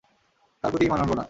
তার 0.63 0.69
প্রতি 0.71 0.85
ঈমান 0.85 0.99
আনল 0.99 1.11
না। 1.11 1.19